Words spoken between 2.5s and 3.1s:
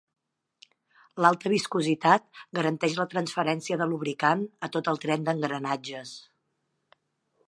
garanteix la